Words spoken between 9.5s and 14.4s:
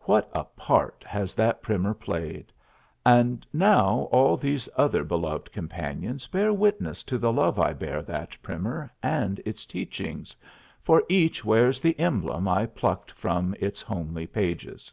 teachings, for each wears the emblem I plucked from its homely